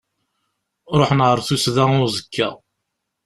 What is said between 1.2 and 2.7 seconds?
ɣer tusda uẓekka.